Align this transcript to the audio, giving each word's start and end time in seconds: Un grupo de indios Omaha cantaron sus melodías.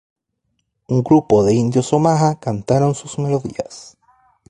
Un 0.87 1.03
grupo 1.03 1.43
de 1.43 1.53
indios 1.53 1.93
Omaha 1.93 2.39
cantaron 2.39 2.95
sus 2.95 3.19
melodías. 3.19 3.97